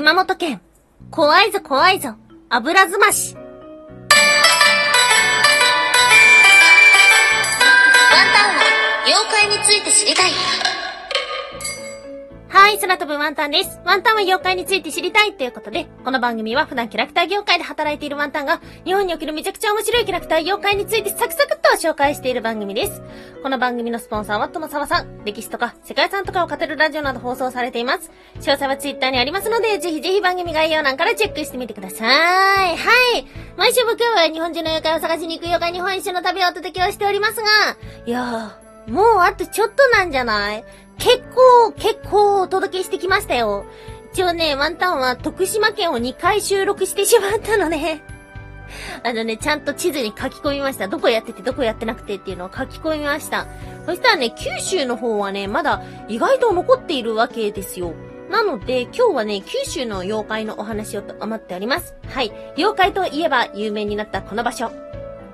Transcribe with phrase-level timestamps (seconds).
[0.00, 0.62] 熊本県。
[1.10, 2.14] 怖いぞ怖いぞ。
[2.48, 3.34] 油ずまし。
[3.34, 3.44] ワン
[8.32, 8.62] タンは
[9.04, 10.30] 妖怪について知りたい。
[12.52, 13.80] はい、空飛ぶワンタンです。
[13.84, 23.02] ワンタンは妖怪について知りたいということで、この番組は普段キャラクター業界で働いているワンタンが、日本におけるめちゃくちゃ面白いキャラクター妖怪についてサクサクっと紹介している番組です。
[23.44, 28.10] この番組のスポンサーはともさまさん、歴史とか世界遺産とかを語るラジオなど放送されています。
[28.40, 32.76] 詳細はツイッターにありますので、ぜひぜひ番組概要欄からチェックしてみてください。
[32.76, 33.26] はい。
[33.56, 37.42] 毎週木曜は日本人の妖怪を探しに行く妖怪日本一周の旅をお届けをしておりますが、
[38.06, 40.64] いやー、もうあとちょっとなんじゃない？
[40.98, 43.64] 結構、結構お届けしてきましたよ。
[44.12, 48.02] 一応ね、ワンタンは徳島県を2回収録してしまったのね。
[49.02, 50.88] あのね、ちゃんと地図に書き込みました。
[50.88, 53.46] どこやっててどこやってなくてっていうのを書き込みました。
[53.86, 57.94] そしたらね、九州の方はね、まだ意外と残っているわけですよ。
[58.30, 61.94] なので、今日はね、九州の妖怪のお話をと思っております。
[62.08, 62.32] はい。
[62.56, 64.70] 妖怪といえば有名になったこの場所。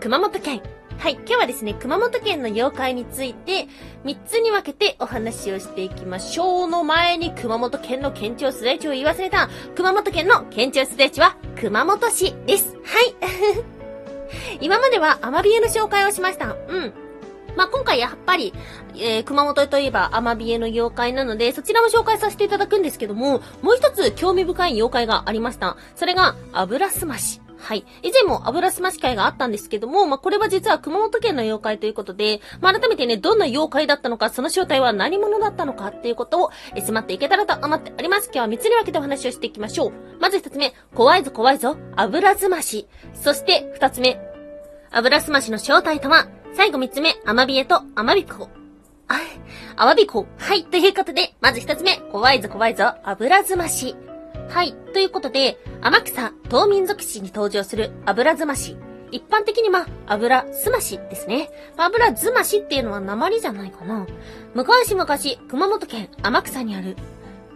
[0.00, 0.62] 熊本県
[0.98, 1.14] はい。
[1.14, 3.68] 今日はですね、熊本県の妖怪について、
[4.04, 6.68] 3つに分けてお話をしていきましょう。
[6.68, 12.76] の前に、熊本県の県庁所在地を言い忘れた、熊本県の県庁所在地は、熊本市です。
[12.82, 13.14] はい。
[14.60, 16.56] 今まではアマビエの紹介をしました。
[16.68, 16.92] うん。
[17.56, 18.54] まあ、今回やっぱり、
[18.96, 25.76] えー、熊本といえばアマビエの妖怪なので、そちらも紹介させていただくんですけども、もう一つ興味深い妖怪がありました。
[25.94, 27.40] それが、油すまし。
[27.58, 27.84] はい。
[28.02, 38.30] 以前も油すまし会があったんですけども、まあ、これは実は熊本県の妖怪ということで、まあ、改めてね、どんな妖怪だったのか、その正体は何者だったのかっていうことを、え、迫っていけたらと思っております。
[38.32, 39.92] 今日は3つに分けてお話をしていきましょう。
[40.20, 42.86] まず1つ目、怖いぞ怖いぞ、油すまし。
[43.14, 44.18] そして2つ目、
[44.90, 48.48] 油すましの正体とは、最後3つ目、アマビエとアマビコ。
[49.08, 49.20] あ、
[49.76, 50.26] アワビコ。
[50.38, 50.64] はい。
[50.64, 53.94] ということで、まず1つ目、怖いぞ怖いぞ、油すまし。
[54.48, 54.74] はい。
[54.92, 58.76] ということで、天草東民族史に登場する油ずまし。
[59.12, 61.50] 一般的にまあ、油すましですね。
[61.76, 64.06] 油ずましっていうのは鉛じゃないかな。
[64.54, 65.06] 昔々、
[65.48, 66.96] 熊本県天草にある、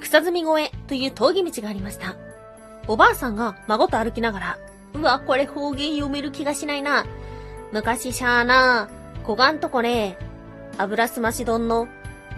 [0.00, 2.16] 草積越えという峠道がありました。
[2.86, 4.58] おばあさんが孫と歩きながら、
[4.94, 7.04] うわ、これ方言読める気がしないな。
[7.72, 8.88] 昔しゃーな、
[9.24, 10.18] 小がんとこれ、
[10.78, 11.88] 油すまし丼の、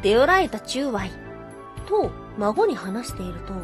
[0.03, 1.11] 出おられた中イ。
[1.87, 3.55] と、孫に話していると、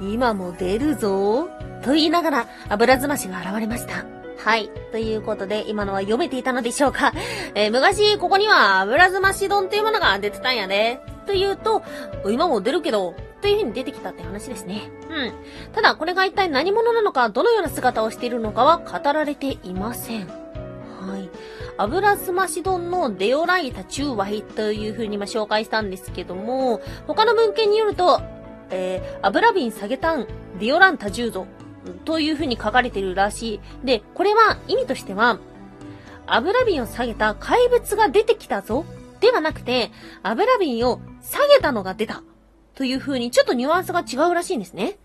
[0.00, 1.48] 今も出るぞ。
[1.82, 4.04] と言いながら、油ずましが現れました。
[4.44, 4.68] はい。
[4.92, 7.12] ということで、今のは読めていたのでしょうか。
[7.54, 11.00] えー、昔、ここには油ずまし丼というものが出てたんやね。
[11.26, 11.82] というと、
[12.26, 14.90] 今も出るけど、という風に出てきたって話ですね。
[15.10, 15.32] うん。
[15.72, 20.26] ただ、これが一体何者なのか、どのような姿をしているのかは語られていません。
[20.26, 21.30] はい。
[21.76, 24.26] 油すまし丼のデオライタ中和
[24.56, 28.20] という風にま紹介したんですけども、他の文献によると、
[28.74, 30.26] えー、油瓶下げたん、
[30.58, 31.46] ディオラン多重度
[32.04, 33.60] という風に書かれているらしい。
[33.86, 35.38] で、これは意味としては、
[36.26, 38.84] 油瓶を下げた怪物が出てきたぞ
[39.20, 39.90] ではなくて、
[40.22, 42.22] 油瓶を下げたのが出た
[42.74, 44.98] という風にちょっとニュアンスが違うらしいんですね。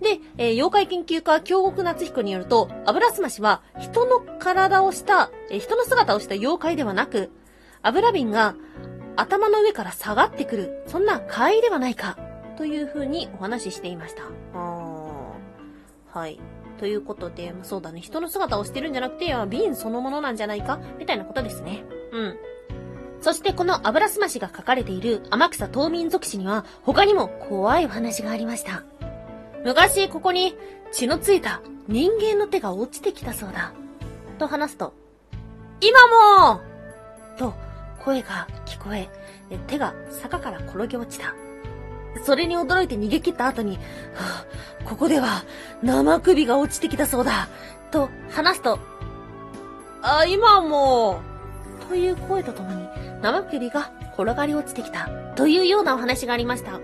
[0.00, 7.30] で、えー、妖怪研究家京極夏彦によると、油すましは人の体をした、えー、人の姿をした妖怪ではなく、
[7.82, 8.54] 油瓶が
[9.16, 12.18] 頭の上から下がってくる、そんな怪異ではないか
[12.56, 14.22] というふうにお話ししていました。
[14.54, 15.32] あ
[16.12, 16.38] はい。
[16.78, 18.00] ということで、まあ、そうだね。
[18.00, 20.80] 人の姿をしてるんじゃなくて、瓶そのものなんじゃないか？
[20.98, 21.84] みたいなことですね。
[22.12, 22.36] うん。
[23.20, 28.84] そしてこの油すましが書かれている天草島民族史には他にも怖いお話がありました。
[29.64, 30.54] 昔ここに
[30.92, 33.72] 血のついた人間の手が落ちてきたそうだ。
[34.38, 34.92] と話すと、
[35.80, 36.60] 今も
[37.38, 37.54] と
[38.04, 39.08] 声が聞こえ、
[39.68, 41.34] 手が坂から転げ落ちた。
[42.24, 43.80] それに驚いて逃げ切った後に、は
[44.82, 45.44] あ、ここでは
[45.82, 47.48] 生首が落ちてきたそうだ、
[47.90, 48.78] と話すと、
[50.02, 51.20] あ、今も、
[51.88, 52.88] という声とともに
[53.22, 55.08] 生首が転がり落ちてきた。
[55.34, 56.76] というようなお話がありました。
[56.76, 56.82] うん。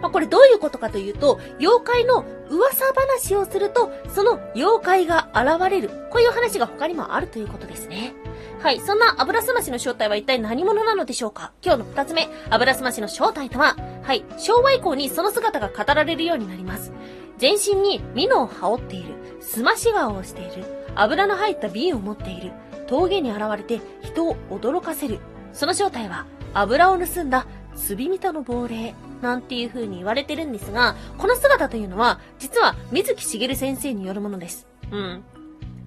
[0.00, 5.90] まあ、これどういうことかというと、妖怪の噂話をすると、その妖怪が現れる。
[6.10, 8.14] こういう話が他にもあるということですね。
[8.62, 8.80] はい。
[8.80, 11.52] そんな油すましの正体は一体何者なのでしょうか？
[11.64, 14.24] 今日の二つ目、油すましの正体とは、はい。
[14.36, 16.92] 昭和以降にその姿が語られるようになります。
[17.38, 19.14] 全身に美濃を羽織っている。
[19.40, 20.64] すまし顔をしている。
[20.94, 22.52] 油の入った瓶を持っている。
[22.86, 25.20] 峠に現れて人を驚かせる。
[25.54, 28.94] その正体は、油を盗んだ釣り人の亡霊。
[29.22, 34.66] なんていう風に言われてるんですが、この姿というのは、実は水木しげる先生によるものです。
[34.90, 35.24] うん。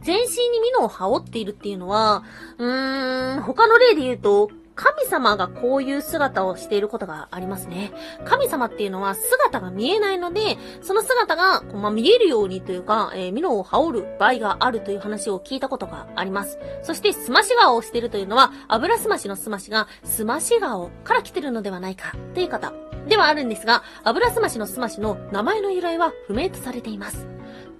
[0.03, 2.23] 全身にミノを羽織っているっていうのは、
[2.57, 7.91] うーん、他の例で言うと、神様がこういう姿をしていることがありますね。
[8.25, 16.57] 神様っていうのは姿が見えないので、その姿が、まあ、見えるようにというか、えー、ミノを羽織る場合があるという話を聞いたことがあります。
[16.81, 22.73] そして、すまし顔をしているというのは、油すましのすましが、すまし顔から来てるのではないか、という方。
[23.07, 27.27] ではあるんですが、油すましのすましの名前の由来は不明とされています。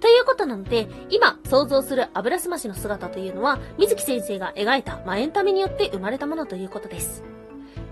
[0.00, 7.24] ということなので、今想像する油すましの姿というのは、水木先生が描いた、まあ、エンタメによって生まれたものということです。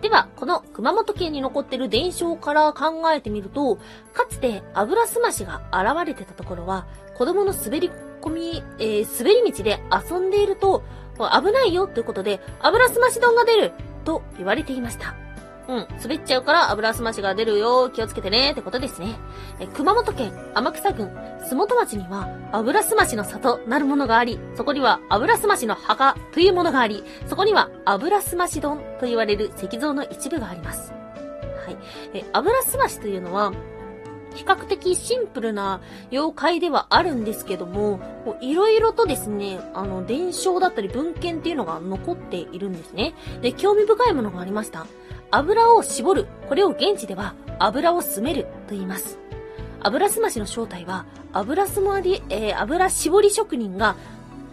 [0.03, 7.91] では、この熊本県に残ってる伝承から考えてみると、かつて油すましが現れてたところは、子供の滑り
[8.21, 10.83] 込み、えー、滑り道で遊んでいると、
[11.19, 13.73] 危ないよということで、油すまし丼が出る
[14.05, 15.22] と言われていました。
[15.69, 19.15] うん、滑っちゃうから油すましが出るよ、気をつけてね、ってことですね。
[19.61, 21.11] え熊本県天草郡
[21.49, 30.93] 洲本町には油すましの里なるものがあり、そこには油すましの墓というものがあり、そこには油すまし丼と言われる石像の一部があります。
[31.65, 31.77] はい。
[32.15, 33.53] え油すましというのは、
[34.35, 35.81] 比較的シンプルな
[36.11, 38.01] 妖怪ではあるんですけども、
[38.41, 43.15] いろいろとですね、あの、伝承だったり文献っていうのが残っているんですね。
[43.41, 44.87] で、興味深いものがありました。
[45.35, 46.27] 油を絞る。
[46.47, 49.19] これを現地では油をすめると言います。
[49.81, 53.97] 油すましの正体は、油すまり、えー、油絞り職人が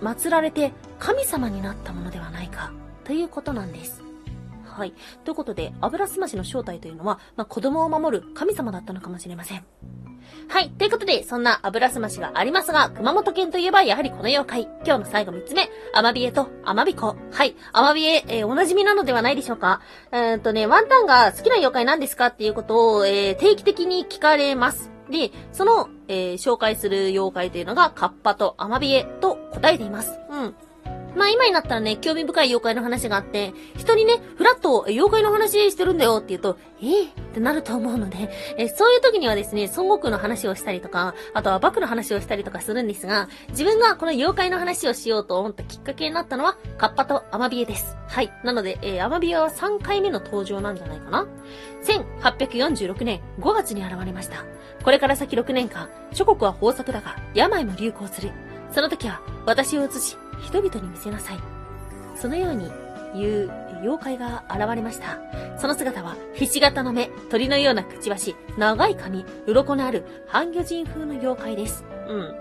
[0.02, 2.72] 祀られて神様になったものではないか、
[3.04, 4.09] ということなんです。
[4.70, 4.94] はい。
[5.26, 9.66] ということで、油すましの正体というのは、まあ、子供を守る神様だったのかもしれません。
[10.48, 10.70] はい。
[10.72, 14.64] ということで、そんな油すましがありますが、熊本県といえばやはりこの妖怪。
[14.86, 15.70] 今日の最後3つ目。
[15.94, 17.16] アマビエとアマビコ。
[17.32, 17.56] はい。
[17.72, 19.82] アマビエ、えー、お馴染みなのではないでしょうか。
[20.12, 24.92] えー、っとね、ワンタンが好きな妖怪なんですかっていうことを、えー、定期的に聞かれます。
[25.10, 30.20] で、その、えー、紹介する妖怪というのが、カッパとアマビエと答えています。
[31.16, 47.98] まあ今になったらね、興味深い妖怪の話があって、人にね、フラット妖怪の話してるんだよって言うと、えー、ってなると思うので、えそういう時にはですね、孫悟空の話をしたりとか、あとはバクの話をしたりとかするんですが、自分がこの妖怪の話をしようと思ったきっかけになったのは、カッパとアマビエです。
[48.08, 48.32] はい。
[48.44, 51.28] なので、えー、アマビエは3回目の登場なんじゃないかな。
[51.84, 54.46] 1846年5月に現れました。
[54.84, 58.32] これから先6年間、諸国は豊作だが、病も流行する。
[58.72, 61.40] その時は、私を移し、人々に見せなさい。
[62.16, 62.70] そのように
[63.16, 63.52] 言う
[63.82, 65.20] 妖怪が現れました。
[65.58, 71.86] その姿は、ひし形の目、鳥のようなくちばし、長い髪、鱗のある半魚人風の妖怪です。
[72.08, 72.36] うん。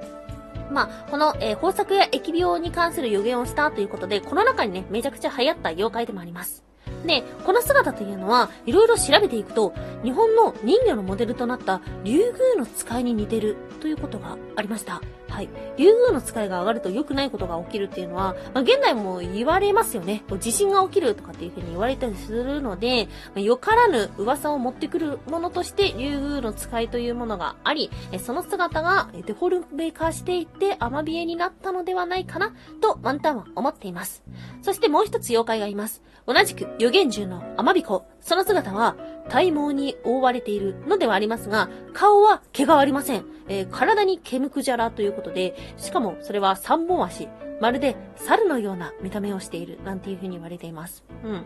[0.70, 6.67] まあ、この、えー、豊作や疫病に関する予言をしたということで、この中にね、めちゃくちゃ流行った妖怪でもあります。
[7.04, 9.72] で、この姿というのは、いろいろ調べていくと、
[10.02, 15.00] 日本の人魚のモデルとなった竜宮の使いに似てるということがありました。
[15.28, 15.48] はい。
[15.76, 20.24] 竜宮の使いが上がると良くないことが起きるっていうのは、まあ、現代も言われますよね。
[20.40, 34.24] 地震が起きるとかっていうふうに言われたりするので、まあ、よからぬ噂を持ってくるものとして、竜宮の使いというものがあり、その姿がデフォルメ化していってアマビエになったのではないかな、とワンタンは思っています。
[34.62, 36.02] そしてもう一つ妖怪がいます。
[36.28, 38.04] 同じく予言獣のアマビコ。
[38.20, 38.96] その姿は
[39.30, 43.25] 体毛に覆われているのではありますが、顔は毛がありません。
[43.48, 47.28] えー、体に毛むくじゃらということで、しかもそれは三本足。
[47.62, 51.02] まるで猿のような見た目をしている、なんていう風に言われています。
[51.25, 51.44] うん。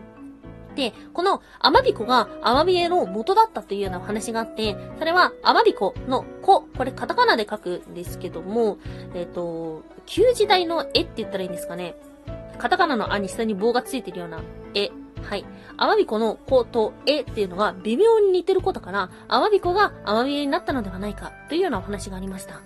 [0.75, 8.79] で、このアマビコがアマビエの元だったというような話があって、それはアマビコの子、これカタカナで書くんですけども、
[9.13, 11.95] えっ、ー、と、旧時代の絵って言ったらいいんですかね。
[12.57, 14.41] カタカナのあに下に棒がついてるような
[14.73, 14.91] 絵。
[15.23, 15.45] はい。
[15.77, 22.61] アマビコの子と絵っていうのが微妙に似てることから、アマビコがアマビエになったのではないかというようなお話がありました。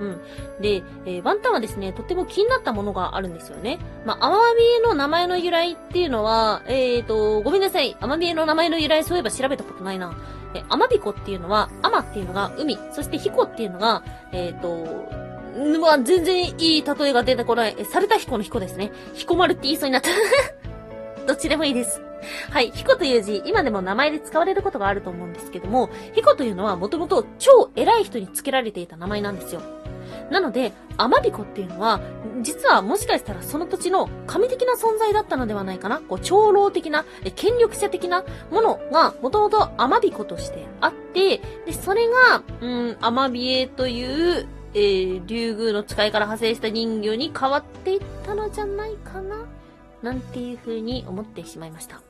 [0.00, 0.20] うん。
[0.60, 3.78] で、えー、ワンタンはですね、とっても気になったものがあるんですよね。
[4.04, 7.96] まあ、アマビエの名前の由来っていうのは、えーと、ごめんなさい。
[8.00, 10.12] アマビエの名前の由来そういえば調べたことないな。
[10.54, 17.76] え、アマビコっていうのは、アマっていうのが海、そしてヒコっていうのが、えーと、まあ、全然いい例えが出てこない。
[17.78, 18.92] え、サルタヒコのヒコですね。
[19.14, 20.08] ヒコマルって言いそうになった。
[21.26, 22.00] どっちでもいいです。
[22.50, 22.70] はい。
[22.70, 29.60] ヒコという字、今でも名前で使われることがあると思うんですけども、ヒコというのはもともと超偉い人に付けられていた名前なんですよ。
[30.30, 32.00] なので、アマビコっていうのは、
[32.42, 36.00] 実はもしかしたらその土地の神的な存在だったのではないかな？
[36.00, 44.04] こう、長老的な、権力者的なものが、もともとアマビコとしてあって、で、それが、うん、アマビエとい
[44.40, 49.44] う、えー、竜宮の使いから派生した人魚に変わっていったのじゃないかな？
[50.02, 52.02] なんていう風に思ってしまいました。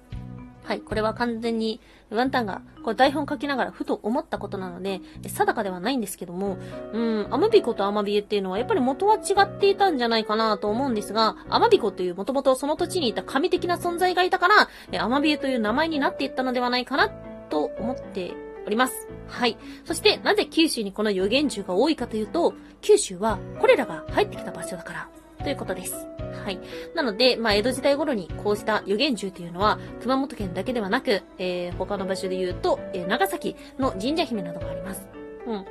[0.64, 1.80] はい、これは完全に
[2.10, 6.56] ワンタンがこれ台本書きながらふと思ったことなので、定かではないんですけども、
[6.92, 14.48] うん、アマビコとアマビエっていうのはやっぱり元は違っていたんじゃないかなと思うんですが、アマビコというもともとその土地にいた神的な存在がいたか
[14.92, 17.08] ら、アマビエという名前になっていったのではないかな
[17.50, 18.32] と思って
[18.64, 19.08] おります。
[19.26, 19.56] はい。
[19.84, 25.08] そして、なぜ九州にこの予言獣が多いかというと、九州はコレラが入ってきた場所だから、
[25.42, 26.11] ということです。
[26.32, 26.58] はい。
[26.94, 35.08] なので、まあ、江戸時代頃にこうした予言獣というのは、熊本県だけではなく、えー、他の場所で言うと、えー、長崎の神社姫などがあります。
[35.46, 35.64] うん。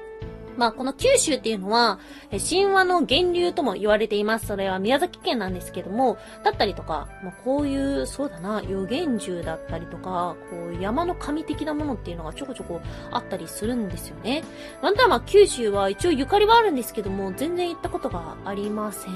[0.57, 1.99] まあ、この九州っていうのは、
[2.31, 4.47] 神話の源流とも言われています。
[4.47, 12.81] それは宮崎県なんですけども、だったりとか、まあ、こういう、そうだな、予言獣だったりとか、こう、山の神的なものっていうのがちょこちょこ
[13.11, 14.43] あったりするんですよね。
[14.81, 19.13] ワンタン九州は一応ゆかりはあるんですけども、全然行ったことがありません。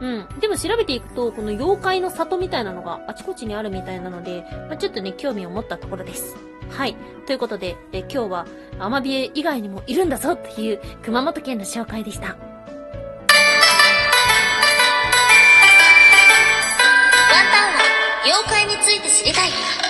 [0.00, 0.40] うん。
[0.40, 6.36] でも調べていくと、この妖怪の里みたいなのがあちこちにあるみたいなので、まあ、ちょっとね、興味を持ったところです。
[6.70, 6.96] はい。
[7.26, 8.46] ということで、え今日は
[8.78, 12.28] アマビエ以外にもいるんだぞっていう熊本県の紹介でした。
[12.28, 12.36] ワン
[17.52, 17.80] タンは
[18.24, 19.85] 妖怪について知りたい。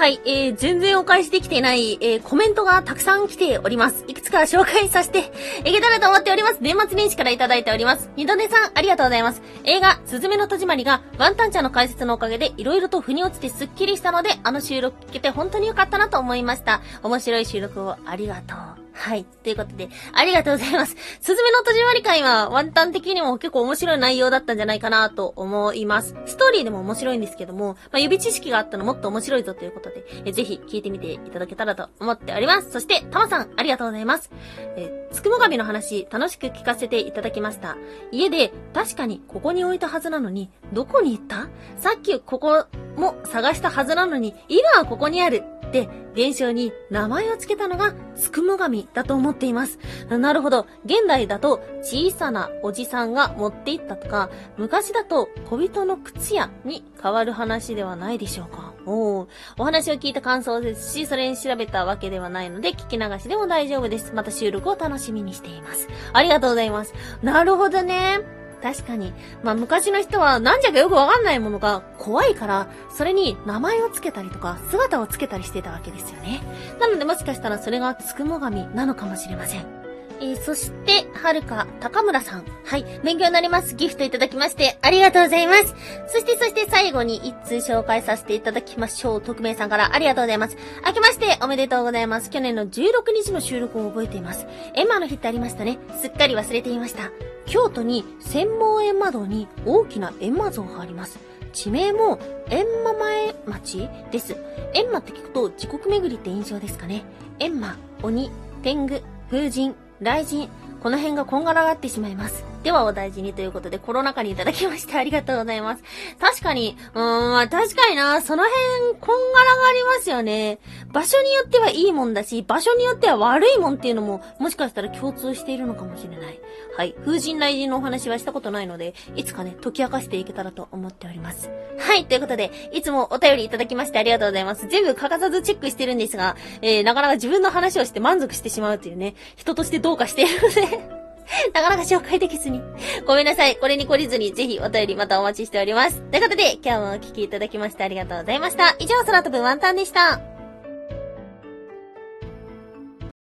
[0.00, 4.06] はい、えー、全然お返しできてない、えー、コメントがたくさん来ております。
[4.08, 5.30] いくつか紹介させて
[5.68, 6.56] いけたらと思っております。
[6.62, 8.08] 年末年始からいただいております。
[8.16, 9.42] 二度寝さん、ありがとうございます。
[9.64, 16.80] 映画、すずめの戸締まりが、ワンタンちゃんの解説のおかげで、色々と腑に落ちてスッキリしたので、あの収録聞けて本当に良かったなと思いました。
[17.02, 18.89] 面白い収録をありがとう。
[18.92, 19.24] はい。
[19.24, 20.96] ということで、ありがとうございます。
[21.20, 26.16] すずめの戸締まり会は、ワンタン的にも結構面白い内容だったんじゃないかなと思います。
[26.26, 32.70] ストーリーでも面白いんですけども、まあ、指知識があったのもっと面白いぞということで、えぜひ聞いてみていただけたらと思っております。
[32.70, 34.30] そして、たまさん、ありがとうございます。
[34.76, 37.76] えつくも神の話、楽しく聞かせていただきました。
[38.12, 41.48] 家で、確かにここに置いたはずなのに、どこに行った？
[41.78, 45.42] さっきここも探したはずなのに、今はここにある。
[45.72, 49.78] で、現象に名前を付けたのが、つくも神だと思っています。
[50.08, 50.66] なるほど。
[50.84, 58.69] 現代だと、小さなおじさんが持って行ったとか、昔だと、小人の靴屋に変わる話ではないでしょうか。
[58.86, 64.12] おお話を聞いた感想ですし、それに調べたわけではないので、聞き流しでも大丈夫です。
[64.14, 65.88] また収録を楽しみにしています。
[66.12, 66.94] ありがとうございます。
[67.22, 68.20] なるほどね。
[68.62, 69.12] 確かに。
[69.42, 76.42] まあ昔の人はなんじゃかよくわかんないものが怖いから、それに名前をつけたりとか姿をつけたりしてたわけですよね。
[76.78, 79.79] なのでもしかしたらそれがつくも神なのかもしれません。
[80.20, 82.44] えー、そして、はるか、高村さん。
[82.64, 82.84] はい。
[83.02, 83.74] 勉強になります。
[83.74, 85.74] ギフトいただきまして、ありがとうございます。
[86.08, 89.20] そして、そして最後に一通紹介させていただきましょう。
[89.22, 90.56] 匿名さんからありがとうございます。
[90.86, 92.28] 明けまして、おめでとうございます。
[92.28, 94.46] 去年の16日の収録を覚えています。
[94.74, 95.78] エンマの日ってありましたね。
[96.00, 97.10] すっかり忘れていました。
[97.46, 101.18] 京都に千門閻魔堂に大きな閻魔像があります。
[101.52, 104.36] 地名も、閻魔前町です。
[104.74, 107.04] 閻魔って聞くと地獄巡りって印象ですかね。
[107.38, 108.30] 閻魔、鬼、
[108.62, 110.48] 天狗、風神、雷神、
[110.82, 112.49] この辺がこんがらがってしまいます。
[112.62, 115.82] ではお大事にということで、コロナ禍にいただきましてありがとうございます。
[116.18, 120.58] 確かに、うーん、確かにな、その辺、こんがらがありますよね。
[120.92, 126.40] 場所によってはいいもんだし、場所によっては悪いもんっていうのも、もしかしたら共通しているのかもしれない。
[126.76, 126.94] はい。
[127.04, 131.50] 風神雷神のお話はしたことないので、いつかね、解き明かしていけたらと思っております。
[131.78, 132.04] はい。
[132.04, 134.68] ということで、いつもお便りいただきましてありがとうございます。
[134.68, 140.48] 全部欠かさずチェックしてるんですが、えー、なかなか自分の話をして満足してしまうというね、人としてどうかしているの
[140.88, 140.99] で
[141.54, 142.62] なかなか紹介できずに。
[143.06, 143.56] ごめんなさい。
[143.56, 146.02] これに懲りずに、ぜひお便りまたお待ちしております。
[146.10, 148.76] ということで、今日もお聴きいただきましてありがとうございました。
[148.78, 150.39] 以上、空飛ぶワンタンでした。